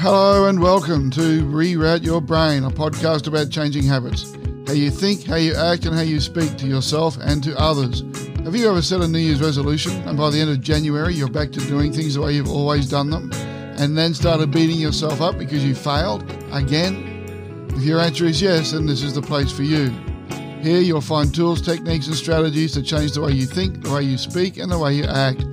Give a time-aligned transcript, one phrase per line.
[0.00, 4.32] Hello and welcome to Reroute Your Brain, a podcast about changing habits.
[4.64, 8.04] How you think, how you act, and how you speak to yourself and to others.
[8.44, 11.28] Have you ever set a New Year's resolution and by the end of January you're
[11.28, 13.32] back to doing things the way you've always done them
[13.76, 16.22] and then started beating yourself up because you failed
[16.52, 17.66] again?
[17.70, 19.88] If your answer is yes, then this is the place for you.
[20.62, 24.04] Here you'll find tools, techniques, and strategies to change the way you think, the way
[24.04, 25.44] you speak, and the way you act.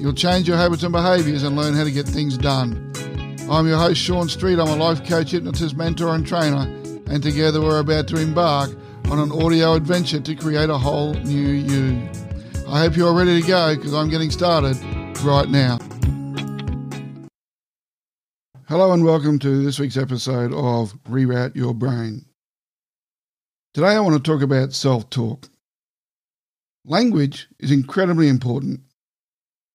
[0.00, 2.93] You'll change your habits and behaviours and learn how to get things done.
[3.50, 4.58] I'm your host, Sean Street.
[4.58, 6.62] I'm a life coach, hypnotist, mentor, and trainer,
[7.06, 8.70] and together we're about to embark
[9.10, 12.08] on an audio adventure to create a whole new you.
[12.66, 14.78] I hope you're ready to go because I'm getting started
[15.22, 15.78] right now.
[18.66, 22.24] Hello, and welcome to this week's episode of Reroute Your Brain.
[23.74, 25.50] Today, I want to talk about self talk.
[26.86, 28.80] Language is incredibly important.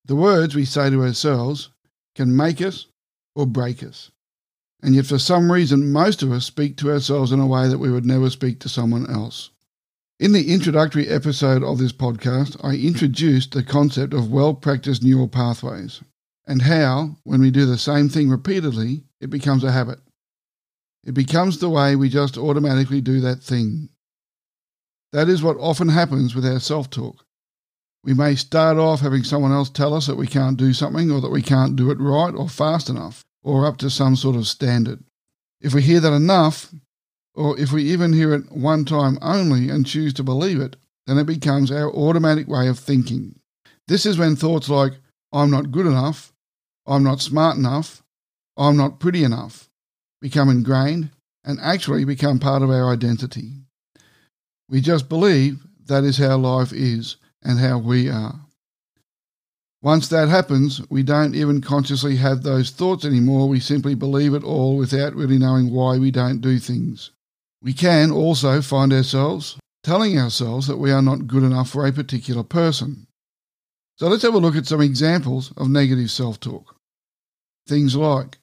[0.05, 1.69] The words we say to ourselves
[2.15, 2.87] can make us
[3.35, 4.11] or break us.
[4.81, 7.79] And yet, for some reason, most of us speak to ourselves in a way that
[7.79, 9.49] we would never speak to someone else.
[10.19, 15.27] In the introductory episode of this podcast, I introduced the concept of well practiced neural
[15.27, 16.01] pathways
[16.49, 19.99] and how, when we do the same thing repeatedly, it becomes a habit.
[21.05, 23.89] It becomes the way we just automatically do that thing.
[25.13, 27.23] That is what often happens with our self talk.
[28.03, 31.19] We may start off having someone else tell us that we can't do something or
[31.21, 34.47] that we can't do it right or fast enough or up to some sort of
[34.47, 35.03] standard.
[35.61, 36.73] If we hear that enough,
[37.35, 40.75] or if we even hear it one time only and choose to believe it,
[41.07, 43.39] then it becomes our automatic way of thinking.
[43.87, 44.93] This is when thoughts like,
[45.33, 46.33] I'm not good enough,
[46.85, 48.03] I'm not smart enough,
[48.57, 49.69] I'm not pretty enough,
[50.21, 51.11] become ingrained
[51.43, 53.53] and actually become part of our identity.
[54.69, 58.41] We just believe that is how life is and how we are.
[59.81, 63.47] Once that happens, we don't even consciously have those thoughts anymore.
[63.47, 67.11] We simply believe it all without really knowing why we don't do things.
[67.61, 71.93] We can also find ourselves telling ourselves that we are not good enough for a
[71.93, 73.07] particular person.
[73.97, 76.75] So let's have a look at some examples of negative self talk.
[77.67, 78.37] Things like,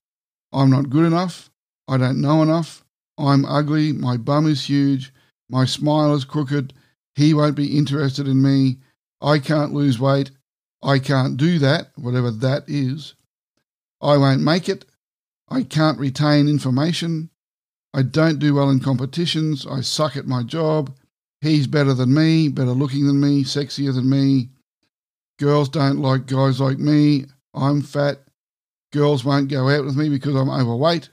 [0.52, 1.50] I'm not good enough,
[1.88, 2.84] I don't know enough,
[3.18, 5.12] I'm ugly, my bum is huge,
[5.48, 6.72] my smile is crooked,
[7.14, 8.78] he won't be interested in me,
[9.20, 10.30] I can't lose weight,
[10.82, 13.14] I can't do that, whatever that is.
[14.00, 14.84] I won't make it.
[15.48, 17.30] I can't retain information.
[17.94, 19.66] I don't do well in competitions.
[19.66, 20.94] I suck at my job.
[21.40, 24.50] He's better than me, better looking than me, sexier than me.
[25.38, 27.26] Girls don't like guys like me.
[27.54, 28.22] I'm fat.
[28.92, 31.08] Girls won't go out with me because I'm overweight.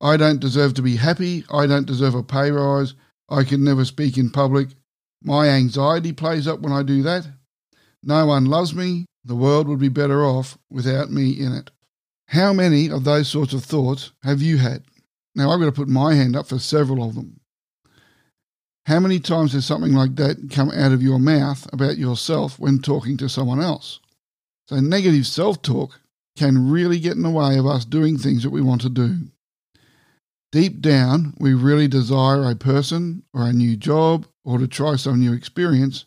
[0.00, 1.44] I don't deserve to be happy.
[1.52, 2.94] I don't deserve a pay rise.
[3.28, 4.68] I can never speak in public.
[5.22, 7.26] My anxiety plays up when I do that.
[8.02, 9.06] No one loves me.
[9.24, 11.70] The world would be better off without me in it.
[12.28, 14.84] How many of those sorts of thoughts have you had?
[15.34, 17.40] Now, I've got to put my hand up for several of them.
[18.86, 22.80] How many times has something like that come out of your mouth about yourself when
[22.80, 24.00] talking to someone else?
[24.66, 26.00] So, negative self talk
[26.36, 29.28] can really get in the way of us doing things that we want to do.
[30.50, 35.20] Deep down, we really desire a person or a new job or to try some
[35.20, 36.06] new experience,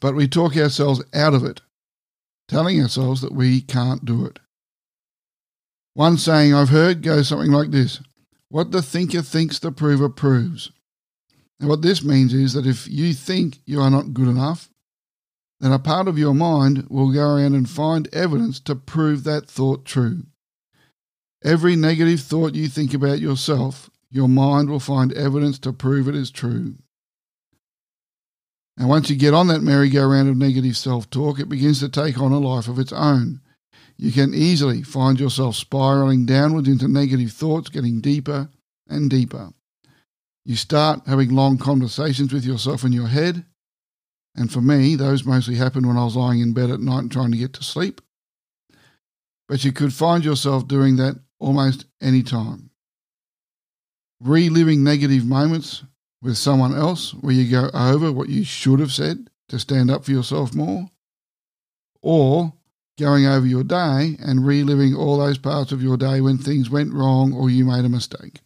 [0.00, 1.60] but we talk ourselves out of it,
[2.48, 4.40] telling ourselves that we can't do it.
[5.94, 8.00] One saying I've heard goes something like this
[8.48, 10.72] What the thinker thinks, the prover proves.
[11.60, 14.70] And what this means is that if you think you are not good enough,
[15.60, 19.48] then a part of your mind will go around and find evidence to prove that
[19.48, 20.24] thought true.
[21.42, 26.14] Every negative thought you think about yourself, your mind will find evidence to prove it
[26.14, 26.74] is true.
[28.76, 32.18] And once you get on that merry-go-round of negative self talk, it begins to take
[32.18, 33.40] on a life of its own.
[33.96, 38.48] You can easily find yourself spiraling downwards into negative thoughts, getting deeper
[38.88, 39.50] and deeper.
[40.44, 43.44] You start having long conversations with yourself in your head.
[44.34, 47.12] And for me, those mostly happened when I was lying in bed at night and
[47.12, 48.00] trying to get to sleep.
[49.48, 52.70] But you could find yourself doing that almost any time.
[54.20, 55.82] Reliving negative moments
[56.22, 60.04] with someone else where you go over what you should have said to stand up
[60.04, 60.90] for yourself more,
[62.02, 62.52] or
[62.98, 66.92] going over your day and reliving all those parts of your day when things went
[66.92, 68.40] wrong or you made a mistake.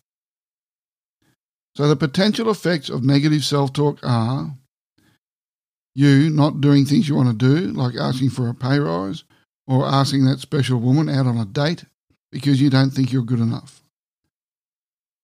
[1.77, 4.57] So, the potential effects of negative self talk are
[5.95, 9.25] you not doing things you want to do, like asking for a pay rise
[9.67, 11.85] or asking that special woman out on a date
[12.35, 13.81] because you don't think you're good enough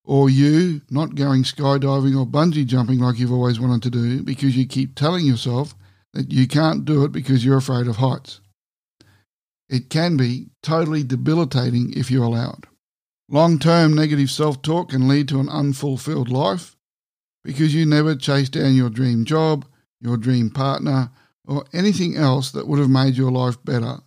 [0.05, 4.57] or you not going skydiving or bungee jumping like you've always wanted to do because
[4.57, 5.75] you keep telling yourself
[6.15, 8.41] that you can't do it because you're afraid of heights.
[9.69, 12.69] It can be totally debilitating if you allow it.
[13.29, 16.77] Long term negative self talk can lead to an unfulfilled life
[17.43, 19.67] because you never chased down your dream job,
[20.01, 21.11] your dream partner,
[21.45, 23.99] or anything else that would have made your life better.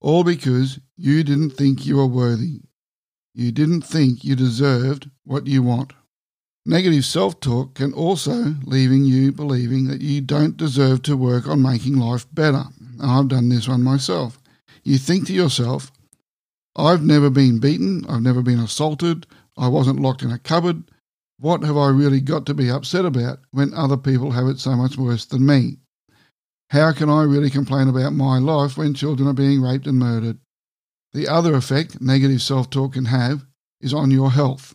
[0.00, 2.60] All because you didn't think you were worthy.
[3.34, 5.92] You didn't think you deserved what you want.
[6.64, 11.62] Negative self talk can also leaving you believing that you don't deserve to work on
[11.62, 12.64] making life better.
[13.00, 14.38] I've done this one myself.
[14.82, 15.92] You think to yourself,
[16.74, 19.26] I've never been beaten, I've never been assaulted,
[19.56, 20.84] I wasn't locked in a cupboard.
[21.38, 24.74] What have I really got to be upset about when other people have it so
[24.74, 25.76] much worse than me?
[26.70, 30.38] How can I really complain about my life when children are being raped and murdered?
[31.16, 33.46] The other effect negative self talk can have
[33.80, 34.74] is on your health.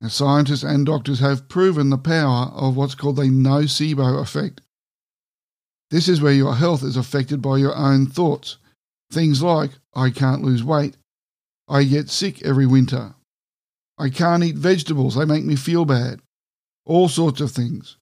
[0.00, 4.60] Now, scientists and doctors have proven the power of what's called the nocebo effect.
[5.88, 8.56] This is where your health is affected by your own thoughts.
[9.12, 10.96] Things like, I can't lose weight.
[11.68, 13.14] I get sick every winter.
[13.96, 16.22] I can't eat vegetables, they make me feel bad.
[16.84, 17.98] All sorts of things.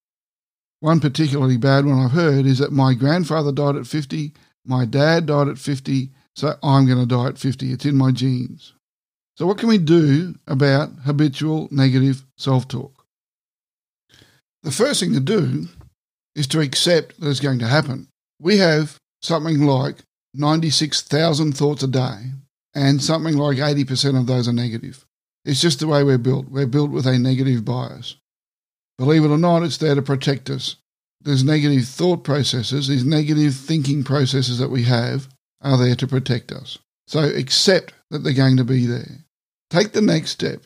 [0.79, 4.33] One particularly bad one I've heard is that my grandfather died at 50,
[4.65, 6.11] my dad died at 50,
[6.41, 7.71] so I'm going to die at 50.
[7.71, 8.73] It's in my genes.
[9.37, 13.05] So, what can we do about habitual negative self talk?
[14.63, 15.69] The first thing to do
[16.35, 18.09] is to accept that it's going to happen.
[18.41, 19.97] We have something like
[20.33, 22.33] 96,000 thoughts a day,
[22.75, 25.05] and something like 80% of those are negative.
[25.45, 26.49] It's just the way we're built.
[26.49, 28.17] We're built with a negative bias.
[28.97, 30.77] Believe it or not, it's there to protect us.
[31.21, 35.29] There's negative thought processes, these negative thinking processes that we have
[35.61, 36.79] are there to protect us.
[37.07, 39.25] So accept that they're going to be there.
[39.69, 40.63] Take the next step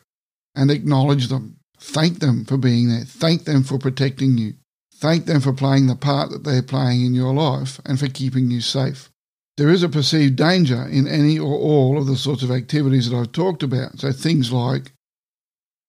[0.54, 1.56] and acknowledge them.
[1.78, 3.04] Thank them for being there.
[3.04, 4.54] Thank them for protecting you.
[4.96, 8.50] Thank them for playing the part that they're playing in your life and for keeping
[8.50, 9.10] you safe.
[9.56, 13.16] There is a perceived danger in any or all of the sorts of activities that
[13.16, 14.00] I've talked about.
[14.00, 14.92] So things like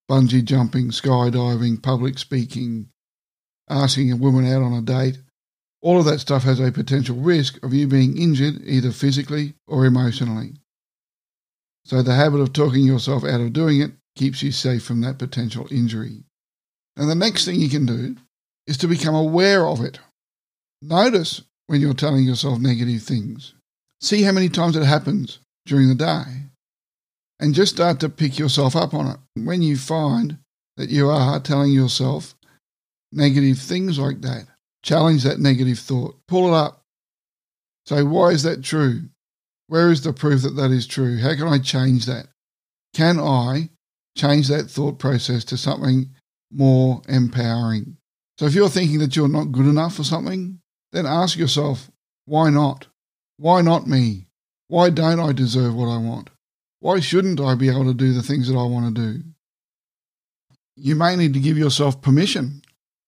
[0.09, 2.89] bungee jumping, skydiving, public speaking,
[3.69, 5.17] asking a woman out on a date,
[5.85, 9.85] all of that stuff has a potential risk of you being injured either physically or
[9.85, 10.53] emotionally.
[11.85, 15.19] So the habit of talking yourself out of doing it keeps you safe from that
[15.19, 16.23] potential injury.
[16.97, 18.15] And the next thing you can do
[18.65, 19.99] is to become aware of it.
[20.81, 23.53] Notice when you're telling yourself negative things.
[24.01, 25.37] See how many times it happens
[25.67, 26.23] during the day.
[27.39, 29.17] And just start to pick yourself up on it.
[29.35, 30.39] When you find
[30.77, 32.33] that you are telling yourself
[33.11, 34.47] negative things like that,
[34.85, 36.15] Challenge that negative thought.
[36.27, 36.83] Pull it up.
[37.87, 39.09] Say, why is that true?
[39.65, 41.17] Where is the proof that that is true?
[41.17, 42.27] How can I change that?
[42.93, 43.71] Can I
[44.15, 46.11] change that thought process to something
[46.51, 47.97] more empowering?
[48.37, 50.59] So if you're thinking that you're not good enough for something,
[50.91, 51.89] then ask yourself,
[52.25, 52.85] why not?
[53.37, 54.27] Why not me?
[54.67, 56.29] Why don't I deserve what I want?
[56.79, 59.23] Why shouldn't I be able to do the things that I want to do?
[60.75, 62.61] You may need to give yourself permission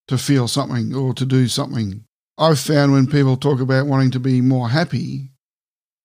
[0.07, 2.03] to feel something or to do something.
[2.37, 5.31] I've found when people talk about wanting to be more happy,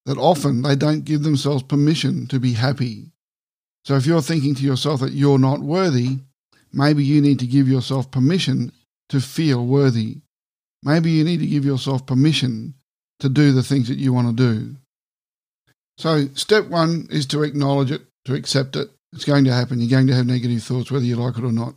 [0.06, 3.12] that often they don't give themselves permission to be happy.
[3.84, 6.18] So if you're thinking to yourself that you're not worthy,
[6.72, 8.72] maybe you need to give yourself permission
[9.10, 10.18] to feel worthy.
[10.82, 12.74] Maybe you need to give yourself permission
[13.20, 14.76] to do the things that you want to do.
[15.98, 18.90] So, step one is to acknowledge it, to accept it.
[19.12, 19.80] It's going to happen.
[19.80, 21.74] You're going to have negative thoughts, whether you like it or not.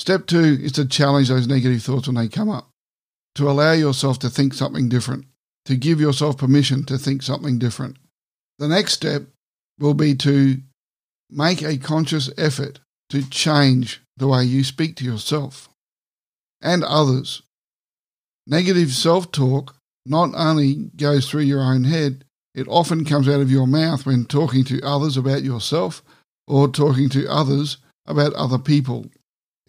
[0.00, 2.70] Step two is to challenge those negative thoughts when they come up,
[3.34, 5.26] to allow yourself to think something different,
[5.66, 7.98] to give yourself permission to think something different.
[8.58, 9.24] The next step
[9.78, 10.56] will be to
[11.28, 12.80] make a conscious effort
[13.10, 15.68] to change the way you speak to yourself
[16.62, 17.42] and others.
[18.46, 19.76] Negative self talk
[20.06, 24.24] not only goes through your own head, it often comes out of your mouth when
[24.24, 26.02] talking to others about yourself
[26.48, 27.76] or talking to others
[28.06, 29.04] about other people.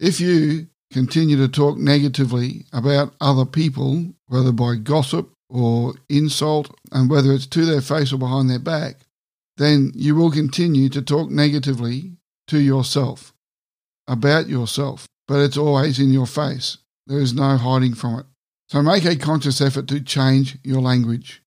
[0.02, 7.08] If you continue to talk negatively about other people, whether by gossip or insult, and
[7.08, 8.96] whether it's to their face or behind their back,
[9.58, 12.16] then you will continue to talk negatively
[12.48, 13.32] to yourself,
[14.08, 16.78] about yourself, but it's always in your face.
[17.06, 18.26] There is no hiding from it.
[18.70, 21.44] So make a conscious effort to change your language.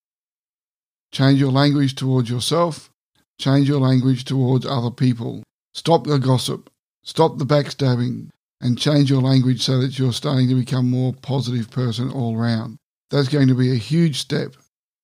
[1.11, 2.89] Change your language towards yourself,
[3.37, 5.43] change your language towards other people.
[5.73, 6.69] Stop the gossip,
[7.03, 8.29] stop the backstabbing,
[8.61, 12.77] and change your language so that you're starting to become more positive person all round.
[13.11, 14.55] That's going to be a huge step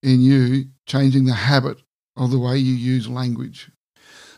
[0.02, 1.78] in you changing the habit
[2.16, 3.70] of the way you use language.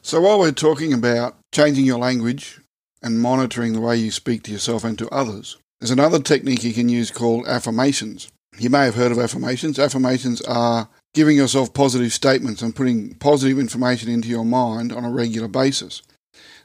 [0.02, 2.60] So while we're talking about changing your language
[3.02, 6.74] and monitoring the way you speak to yourself and to others, there's another technique you
[6.74, 8.28] can use called affirmations.
[8.58, 9.78] You may have heard of affirmations.
[9.78, 15.10] Affirmations are giving yourself positive statements and putting positive information into your mind on a
[15.10, 16.02] regular basis.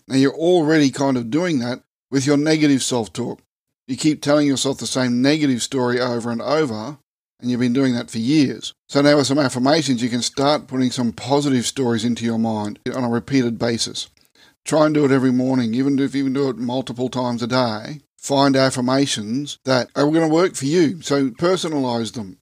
[0.08, 3.42] Now, you're already kind of doing that with your negative self talk.
[3.88, 6.98] You keep telling yourself the same negative story over and over,
[7.40, 8.74] and you've been doing that for years.
[8.88, 12.80] So now with some affirmations, you can start putting some positive stories into your mind
[12.94, 14.10] on a repeated basis.
[14.66, 17.48] Try and do it every morning, even if you can do it multiple times a
[17.48, 18.02] day.
[18.18, 21.02] Find affirmations that are going to work for you.
[21.02, 22.38] So personalize them.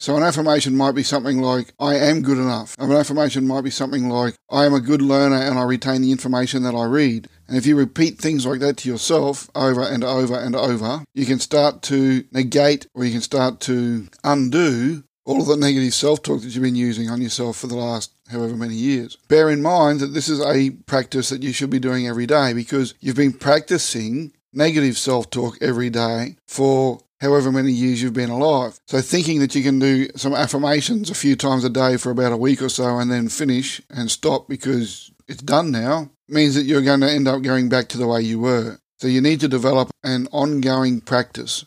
[0.00, 2.74] So an affirmation might be something like, I am good enough.
[2.78, 6.10] An affirmation might be something like, I am a good learner and I retain the
[6.10, 7.28] information that I read.
[7.50, 11.26] And if you repeat things like that to yourself over and over and over, you
[11.26, 16.22] can start to negate or you can start to undo all of the negative self
[16.22, 19.16] talk that you've been using on yourself for the last however many years.
[19.26, 22.52] Bear in mind that this is a practice that you should be doing every day
[22.52, 28.30] because you've been practicing negative self talk every day for however many years you've been
[28.30, 28.78] alive.
[28.86, 32.32] So thinking that you can do some affirmations a few times a day for about
[32.32, 36.64] a week or so and then finish and stop because it's done now means that
[36.64, 38.78] you're going to end up going back to the way you were.
[38.98, 41.64] So you need to develop an ongoing practice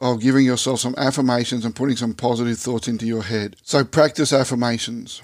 [0.00, 3.56] of giving yourself some affirmations and putting some positive thoughts into your head.
[3.62, 5.22] So practice affirmations.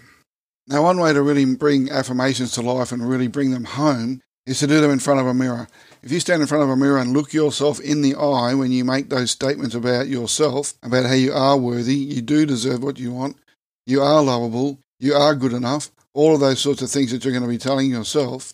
[0.69, 4.61] Now, one way to really bring affirmations to life and really bring them home is
[4.61, 5.67] to do them in front of a mirror.
[6.05, 8.71] If you stand in front of a mirror and look yourself in the eye when
[8.71, 13.01] you make those statements about yourself, about how you are worthy, you do deserve what
[13.01, 13.37] you want,
[13.87, 17.32] you are lovable, you are good enough, all of those sorts of things that you're
[17.32, 18.52] going to be telling yourself,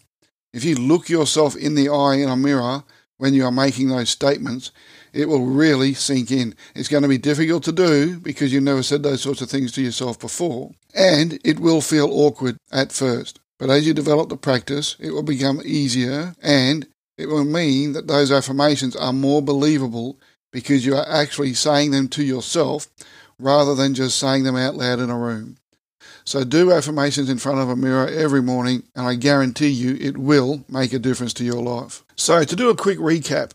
[0.53, 2.85] if you look yourself in the eye in a mirror
[3.19, 4.71] when you are making those statements,
[5.13, 6.55] it will really sink in.
[6.75, 9.73] It's going to be difficult to do because you never said those sorts of things
[9.73, 13.41] to yourself before, and it will feel awkward at first.
[13.59, 16.87] But as you develop the practice, it will become easier and
[17.19, 20.19] it will mean that those affirmations are more believable
[20.53, 22.87] because you are actually saying them to yourself
[23.39, 25.57] rather than just saying them out loud in a room.
[26.29, 30.19] So do affirmations in front of a mirror every morning, and I guarantee you it
[30.19, 32.05] will make a difference to your life.
[32.17, 33.53] So, to do a quick recap,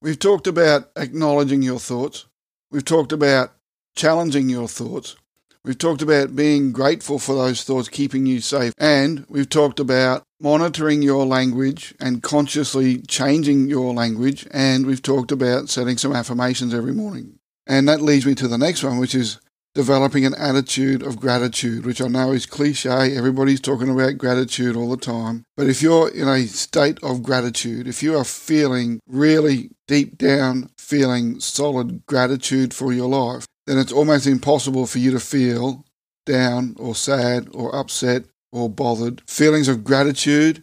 [0.00, 2.24] we've talked about acknowledging your thoughts,
[2.70, 3.52] we've talked about
[3.94, 5.16] challenging your thoughts,
[5.64, 8.74] We've talked about being grateful for those thoughts keeping you safe.
[8.76, 14.46] And we've talked about monitoring your language and consciously changing your language.
[14.50, 17.38] And we've talked about setting some affirmations every morning.
[17.66, 19.40] And that leads me to the next one, which is
[19.74, 23.16] developing an attitude of gratitude, which I know is cliche.
[23.16, 25.44] Everybody's talking about gratitude all the time.
[25.56, 30.70] But if you're in a state of gratitude, if you are feeling really deep down,
[30.78, 35.84] feeling solid gratitude for your life, then it's almost impossible for you to feel
[36.26, 39.22] down or sad or upset or bothered.
[39.28, 40.62] Feelings of gratitude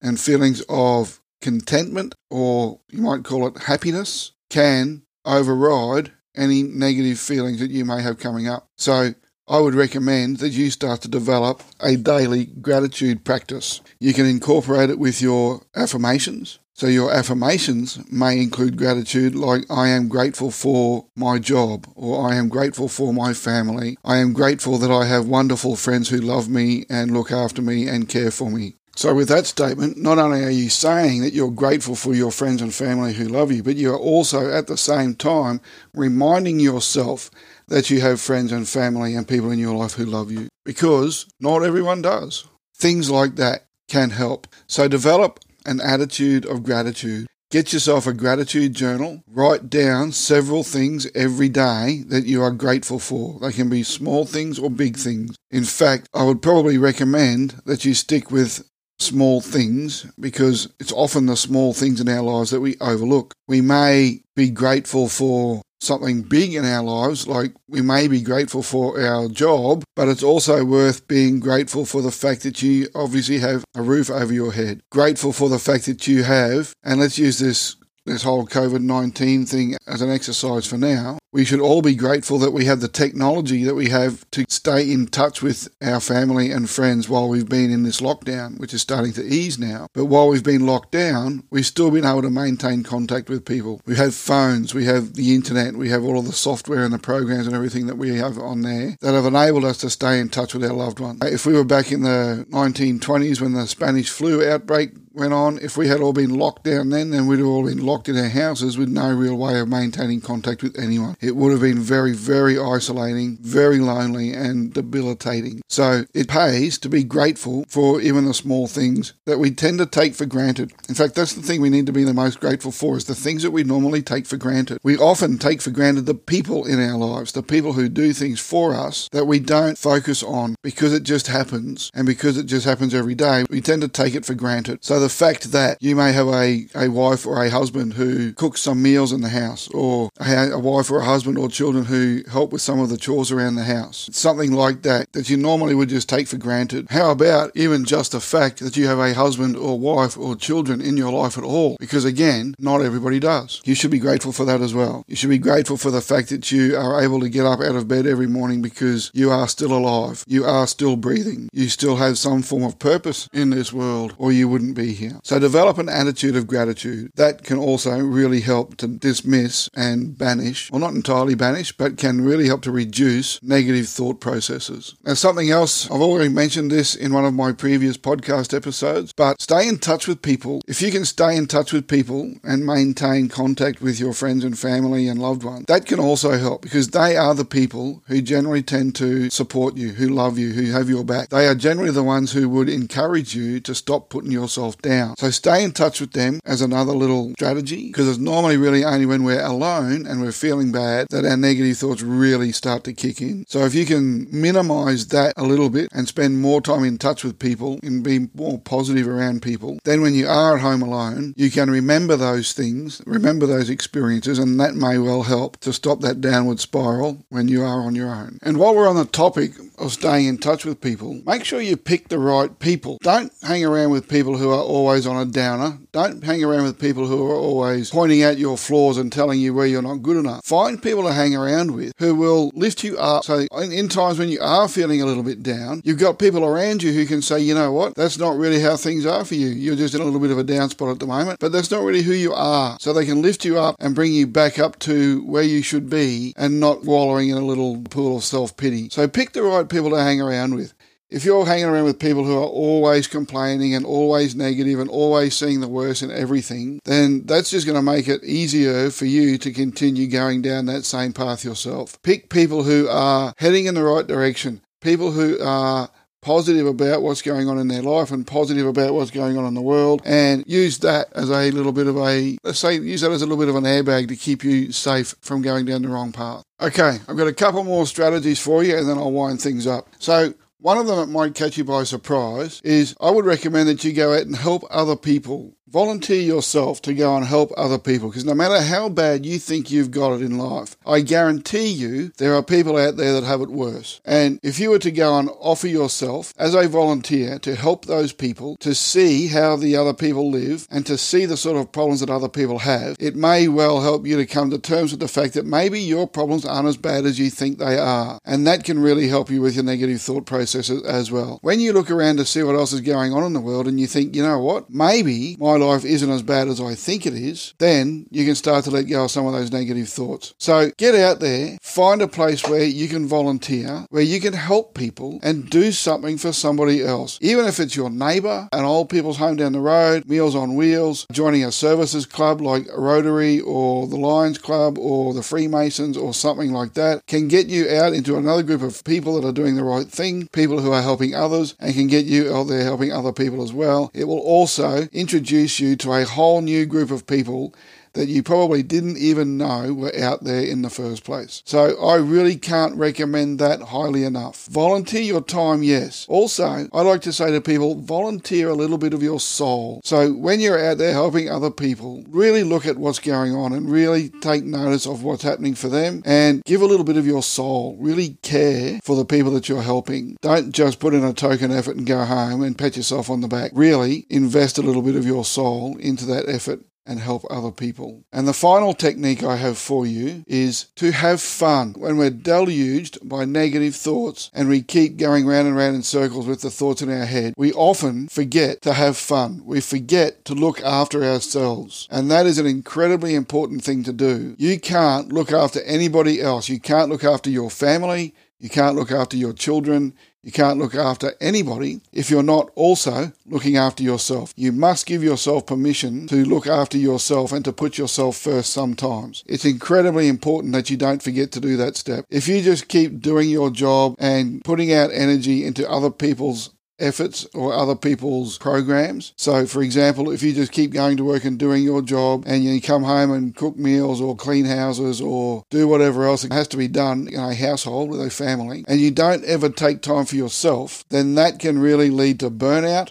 [0.00, 7.60] and feelings of contentment, or you might call it happiness, can override any negative feelings
[7.60, 8.68] that you may have coming up.
[8.76, 9.14] So
[9.48, 13.80] I would recommend that you start to develop a daily gratitude practice.
[14.00, 16.58] You can incorporate it with your affirmations.
[16.74, 22.36] So your affirmations may include gratitude like I am grateful for my job or I
[22.36, 23.98] am grateful for my family.
[24.04, 27.88] I am grateful that I have wonderful friends who love me and look after me
[27.88, 28.76] and care for me.
[28.94, 32.60] So, with that statement, not only are you saying that you're grateful for your friends
[32.60, 35.62] and family who love you, but you are also at the same time
[35.94, 37.30] reminding yourself
[37.68, 41.26] that you have friends and family and people in your life who love you because
[41.40, 42.46] not everyone does.
[42.76, 44.46] Things like that can help.
[44.66, 47.26] So, develop an attitude of gratitude.
[47.50, 49.22] Get yourself a gratitude journal.
[49.26, 53.38] Write down several things every day that you are grateful for.
[53.40, 55.36] They can be small things or big things.
[55.50, 58.66] In fact, I would probably recommend that you stick with
[59.02, 63.34] small things because it's often the small things in our lives that we overlook.
[63.48, 68.62] We may be grateful for something big in our lives, like we may be grateful
[68.62, 73.38] for our job, but it's also worth being grateful for the fact that you obviously
[73.38, 74.80] have a roof over your head.
[74.90, 79.46] Grateful for the fact that you have, and let's use this this whole COVID 19
[79.46, 81.18] thing as an exercise for now.
[81.32, 84.92] We should all be grateful that we have the technology that we have to stay
[84.92, 88.82] in touch with our family and friends while we've been in this lockdown, which is
[88.82, 89.86] starting to ease now.
[89.94, 93.80] But while we've been locked down, we've still been able to maintain contact with people.
[93.86, 96.98] We have phones, we have the internet, we have all of the software and the
[96.98, 100.28] programs and everything that we have on there that have enabled us to stay in
[100.28, 101.20] touch with our loved ones.
[101.22, 105.76] If we were back in the 1920s when the Spanish flu outbreak went on, if
[105.76, 108.28] we had all been locked down then, then we'd have all been locked in our
[108.28, 111.16] houses with no real way of maintaining contact with anyone.
[111.20, 115.62] It would have been very, very isolating, very lonely, and debilitating.
[115.68, 119.86] So it pays to be grateful for even the small things that we tend to
[119.86, 120.72] take for granted.
[120.88, 123.14] In fact, that's the thing we need to be the most grateful for is the
[123.14, 124.78] things that we normally take for granted.
[124.82, 128.40] We often take for granted the people in our lives, the people who do things
[128.40, 132.66] for us that we don't focus on because it just happens and because it just
[132.66, 133.44] happens every day.
[133.50, 134.84] We tend to take it for granted.
[134.84, 138.60] So the fact that you may have a, a wife or a husband who cooks
[138.60, 142.22] some meals in the house, or a, a wife or a husband or children who
[142.30, 145.74] help with some of the chores around the house, something like that, that you normally
[145.74, 146.86] would just take for granted.
[146.90, 150.80] How about even just the fact that you have a husband or wife or children
[150.80, 151.76] in your life at all?
[151.80, 153.60] Because again, not everybody does.
[153.64, 155.04] You should be grateful for that as well.
[155.08, 157.76] You should be grateful for the fact that you are able to get up out
[157.76, 160.24] of bed every morning because you are still alive.
[160.28, 161.48] You are still breathing.
[161.52, 165.20] You still have some form of purpose in this world, or you wouldn't be here.
[165.22, 167.10] So develop an attitude of gratitude.
[167.16, 172.22] That can also really help to dismiss and banish, well, not entirely banish, but can
[172.22, 174.94] really help to reduce negative thought processes.
[175.04, 179.40] Now, something else, I've already mentioned this in one of my previous podcast episodes, but
[179.40, 180.62] stay in touch with people.
[180.66, 184.58] If you can stay in touch with people and maintain contact with your friends and
[184.58, 188.62] family and loved ones, that can also help because they are the people who generally
[188.62, 191.28] tend to support you, who love you, who have your back.
[191.28, 195.16] They are generally the ones who would encourage you to stop putting yourself down.
[195.16, 199.06] So stay in touch with them as another little strategy because it's normally really only
[199.06, 203.20] when we're alone and we're feeling bad that our negative thoughts really start to kick
[203.20, 203.44] in.
[203.48, 207.24] So if you can minimize that a little bit and spend more time in touch
[207.24, 211.34] with people and be more positive around people, then when you are at home alone,
[211.36, 216.00] you can remember those things, remember those experiences, and that may well help to stop
[216.00, 218.38] that downward spiral when you are on your own.
[218.42, 221.76] And while we're on the topic of staying in touch with people, make sure you
[221.76, 222.98] pick the right people.
[223.02, 225.78] Don't hang around with people who are always on a downer.
[225.92, 229.52] Don't hang around with people who are always pointing out your flaws and telling you
[229.54, 230.44] where you're not good enough.
[230.44, 233.24] Find people to hang around with who will lift you up.
[233.24, 236.82] So in times when you are feeling a little bit down, you've got people around
[236.82, 239.48] you who can say, you know what, that's not really how things are for you.
[239.48, 241.70] You're just in a little bit of a down spot at the moment, but that's
[241.70, 242.76] not really who you are.
[242.80, 245.90] So they can lift you up and bring you back up to where you should
[245.90, 248.88] be and not wallowing in a little pool of self pity.
[248.90, 250.74] So pick the right people to hang around with.
[251.10, 255.34] If you're hanging around with people who are always complaining and always negative and always
[255.36, 259.36] seeing the worst in everything, then that's just going to make it easier for you
[259.36, 262.00] to continue going down that same path yourself.
[262.02, 265.90] Pick people who are heading in the right direction, people who are
[266.22, 269.54] positive about what's going on in their life and positive about what's going on in
[269.54, 273.10] the world and use that as a little bit of a let's say use that
[273.10, 275.88] as a little bit of an airbag to keep you safe from going down the
[275.88, 276.44] wrong path.
[276.60, 279.88] Okay, I've got a couple more strategies for you and then I'll wind things up.
[279.98, 280.32] So
[280.62, 283.92] one of them that might catch you by surprise is I would recommend that you
[283.92, 288.26] go out and help other people Volunteer yourself to go and help other people because
[288.26, 292.34] no matter how bad you think you've got it in life, I guarantee you there
[292.34, 293.98] are people out there that have it worse.
[294.04, 298.12] And if you were to go and offer yourself as a volunteer to help those
[298.12, 302.00] people, to see how the other people live and to see the sort of problems
[302.00, 305.08] that other people have, it may well help you to come to terms with the
[305.08, 308.20] fact that maybe your problems aren't as bad as you think they are.
[308.26, 311.38] And that can really help you with your negative thought processes as well.
[311.40, 313.80] When you look around to see what else is going on in the world and
[313.80, 317.14] you think, you know what, maybe my life isn't as bad as I think it
[317.14, 320.34] is, then you can start to let go of some of those negative thoughts.
[320.38, 324.74] So get out there, find a place where you can volunteer, where you can help
[324.74, 327.18] people and do something for somebody else.
[327.20, 331.06] Even if it's your neighbour, an old people's home down the road, Meals on Wheels,
[331.12, 336.52] joining a services club like Rotary or the Lions Club or the Freemasons or something
[336.52, 339.64] like that, can get you out into another group of people that are doing the
[339.64, 343.12] right thing, people who are helping others, and can get you out there helping other
[343.12, 343.90] people as well.
[343.94, 347.54] It will also introduce introduce you to a whole new group of people
[347.94, 351.42] that you probably didn't even know were out there in the first place.
[351.44, 354.46] So I really can't recommend that highly enough.
[354.46, 356.06] Volunteer your time, yes.
[356.08, 359.80] Also, I like to say to people, volunteer a little bit of your soul.
[359.84, 363.70] So when you're out there helping other people, really look at what's going on and
[363.70, 367.22] really take notice of what's happening for them and give a little bit of your
[367.22, 367.76] soul.
[367.80, 370.16] Really care for the people that you're helping.
[370.20, 373.28] Don't just put in a token effort and go home and pat yourself on the
[373.28, 373.50] back.
[373.54, 378.04] Really invest a little bit of your soul into that effort and help other people.
[378.12, 381.74] And the final technique I have for you is to have fun.
[381.78, 386.26] When we're deluged by negative thoughts and we keep going round and round in circles
[386.26, 389.42] with the thoughts in our head, we often forget to have fun.
[389.44, 391.86] We forget to look after ourselves.
[391.90, 394.34] And that is an incredibly important thing to do.
[394.38, 396.48] You can't look after anybody else.
[396.48, 398.14] You can't look after your family.
[398.42, 399.94] You can't look after your children.
[400.24, 404.32] You can't look after anybody if you're not also looking after yourself.
[404.36, 409.24] You must give yourself permission to look after yourself and to put yourself first sometimes.
[409.26, 412.04] It's incredibly important that you don't forget to do that step.
[412.08, 416.50] If you just keep doing your job and putting out energy into other people's
[416.82, 419.12] efforts or other people's programs.
[419.16, 422.44] So, for example, if you just keep going to work and doing your job and
[422.44, 426.56] you come home and cook meals or clean houses or do whatever else has to
[426.56, 430.16] be done in a household with a family, and you don't ever take time for
[430.16, 432.90] yourself, then that can really lead to burnout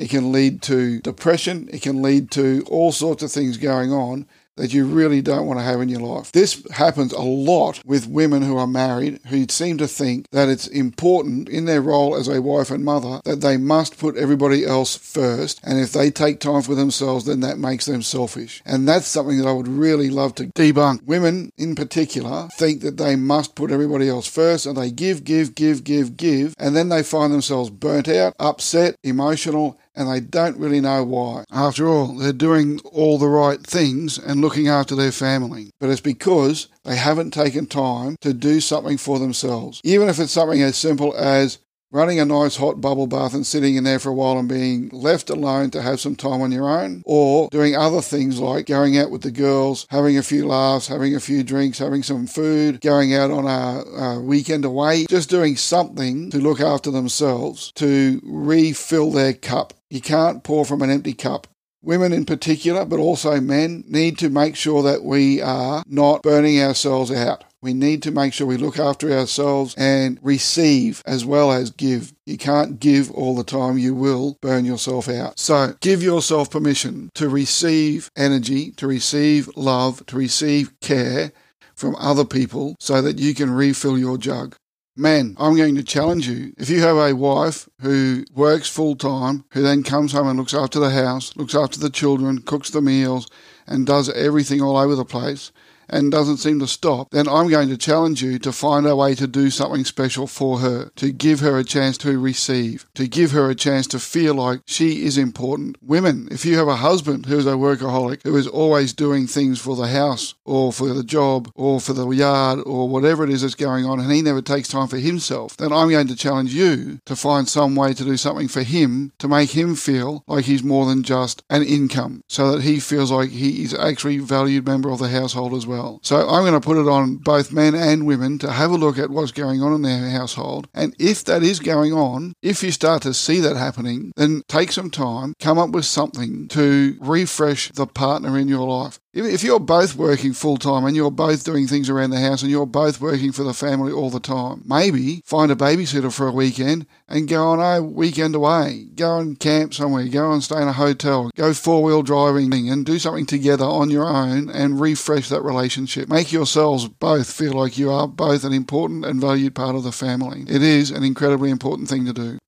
[0.00, 1.68] It can lead to depression.
[1.70, 4.26] It can lead to all sorts of things going on
[4.60, 6.32] that you really don't want to have in your life.
[6.32, 10.66] This happens a lot with women who are married who seem to think that it's
[10.66, 14.96] important in their role as a wife and mother that they must put everybody else
[14.96, 15.60] first.
[15.64, 18.62] And if they take time for themselves, then that makes them selfish.
[18.66, 21.04] And that's something that I would really love to debunk.
[21.04, 25.54] Women in particular think that they must put everybody else first and they give, give,
[25.54, 26.54] give, give, give.
[26.58, 31.44] And then they find themselves burnt out, upset, emotional, and they don't really know why.
[31.50, 36.00] After all, they're doing all the right things and looking after their family, but it's
[36.00, 39.80] because they haven't taken time to do something for themselves.
[39.84, 41.58] Even if it's something as simple as
[41.92, 44.88] running a nice hot bubble bath and sitting in there for a while and being
[44.90, 48.96] left alone to have some time on your own, or doing other things like going
[48.96, 52.80] out with the girls, having a few laughs, having a few drinks, having some food,
[52.80, 58.20] going out on a, a weekend away, just doing something to look after themselves to
[58.24, 59.74] refill their cup.
[59.90, 61.48] You can't pour from an empty cup.
[61.82, 66.60] Women in particular, but also men, need to make sure that we are not burning
[66.60, 67.44] ourselves out.
[67.62, 72.12] We need to make sure we look after ourselves and receive as well as give.
[72.24, 75.38] You can't give all the time, you will burn yourself out.
[75.38, 81.32] So give yourself permission to receive energy, to receive love, to receive care
[81.74, 84.54] from other people so that you can refill your jug.
[85.00, 86.52] Man, I'm going to challenge you.
[86.58, 90.52] If you have a wife who works full time, who then comes home and looks
[90.52, 93.26] after the house, looks after the children, cooks the meals,
[93.66, 95.52] and does everything all over the place,
[95.90, 99.14] and doesn't seem to stop, then I'm going to challenge you to find a way
[99.16, 103.32] to do something special for her, to give her a chance to receive, to give
[103.32, 105.76] her a chance to feel like she is important.
[105.82, 109.60] Women, if you have a husband who is a workaholic, who is always doing things
[109.60, 113.42] for the house or for the job or for the yard or whatever it is
[113.42, 116.54] that's going on, and he never takes time for himself, then I'm going to challenge
[116.54, 120.44] you to find some way to do something for him to make him feel like
[120.44, 124.22] he's more than just an income so that he feels like he is actually a
[124.22, 126.00] valued member of the household as well well.
[126.02, 128.98] So I'm going to put it on both men and women to have a look
[128.98, 130.68] at what's going on in their household.
[130.74, 134.72] And if that is going on, if you start to see that happening, then take
[134.72, 139.00] some time, come up with something to refresh the partner in your life.
[139.12, 142.50] If you're both working full time and you're both doing things around the house and
[142.50, 146.32] you're both working for the family all the time, maybe find a babysitter for a
[146.32, 148.86] weekend and go on a weekend away.
[148.94, 152.86] Go and camp somewhere, go and stay in a hotel, go four wheel driving and
[152.86, 156.08] do something together on your own and refresh that relationship.
[156.08, 159.90] Make yourselves both feel like you are both an important and valued part of the
[159.90, 160.44] family.
[160.46, 162.38] It is an incredibly important thing to do.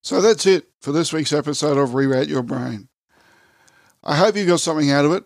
[0.00, 2.88] So that's it for this week's episode of Reroute Your Brain.
[4.04, 5.24] I hope you got something out of it.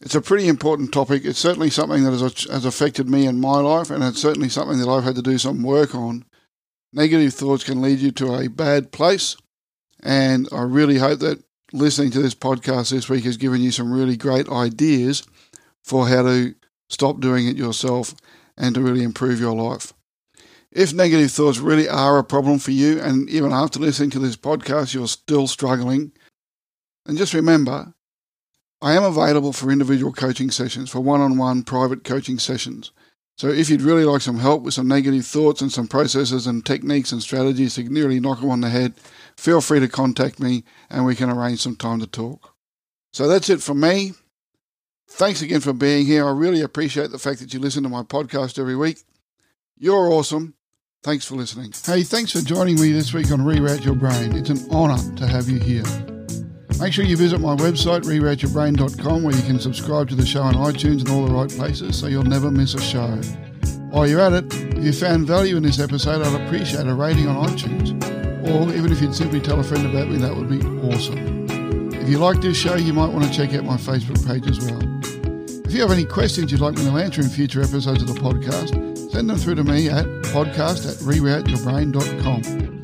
[0.00, 1.24] It's a pretty important topic.
[1.24, 4.78] It's certainly something that has, has affected me in my life, and it's certainly something
[4.78, 6.24] that I've had to do some work on.
[6.92, 9.36] Negative thoughts can lead you to a bad place,
[10.02, 13.92] and I really hope that listening to this podcast this week has given you some
[13.92, 15.24] really great ideas
[15.84, 16.54] for how to
[16.88, 18.14] stop doing it yourself
[18.56, 19.92] and to really improve your life.
[20.70, 24.36] If negative thoughts really are a problem for you, and even after listening to this
[24.36, 26.12] podcast, you're still struggling,
[27.04, 27.94] then just remember
[28.80, 32.92] I am available for individual coaching sessions, for one on one private coaching sessions.
[33.36, 36.66] So if you'd really like some help with some negative thoughts and some processes and
[36.66, 38.94] techniques and strategies to nearly knock them on the head,
[39.36, 42.54] feel free to contact me and we can arrange some time to talk.
[43.12, 44.12] So that's it from me.
[45.10, 46.26] Thanks again for being here.
[46.26, 48.98] I really appreciate the fact that you listen to my podcast every week.
[49.76, 50.54] You're awesome.
[51.04, 51.72] Thanks for listening.
[51.84, 54.36] Hey, thanks for joining me this week on Reroute Your Brain.
[54.36, 56.17] It's an honour to have you here.
[56.80, 60.54] Make sure you visit my website, rerouteyourbrain.com, where you can subscribe to the show on
[60.54, 63.16] iTunes and all the right places so you'll never miss a show.
[63.90, 67.26] While you're at it, if you found value in this episode, I'd appreciate a rating
[67.26, 67.90] on iTunes.
[68.48, 71.92] Or even if you'd simply tell a friend about me, that would be awesome.
[71.94, 74.60] If you like this show, you might want to check out my Facebook page as
[74.60, 74.80] well.
[75.66, 78.20] If you have any questions you'd like me to answer in future episodes of the
[78.20, 82.77] podcast, send them through to me at podcast at rerouteyourbrain.com.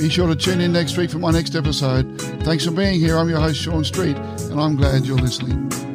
[0.00, 2.18] Be sure to tune in next week for my next episode.
[2.42, 3.18] Thanks for being here.
[3.18, 5.89] I'm your host, Sean Street, and I'm glad you're listening.